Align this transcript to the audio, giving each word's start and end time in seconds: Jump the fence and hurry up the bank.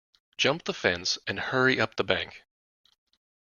Jump 0.35 0.63
the 0.63 0.73
fence 0.73 1.19
and 1.27 1.39
hurry 1.39 1.79
up 1.79 1.95
the 1.95 2.03
bank. 2.03 2.41